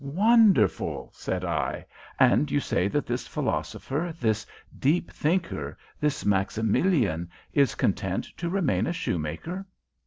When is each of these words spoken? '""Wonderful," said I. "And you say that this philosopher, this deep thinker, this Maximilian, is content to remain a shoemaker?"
'""Wonderful," 0.01 1.11
said 1.13 1.45
I. 1.45 1.85
"And 2.19 2.49
you 2.49 2.59
say 2.59 2.87
that 2.87 3.05
this 3.05 3.27
philosopher, 3.27 4.11
this 4.19 4.47
deep 4.79 5.11
thinker, 5.11 5.77
this 5.99 6.25
Maximilian, 6.25 7.29
is 7.53 7.75
content 7.75 8.25
to 8.37 8.49
remain 8.49 8.87
a 8.87 8.93
shoemaker?" 8.93 9.67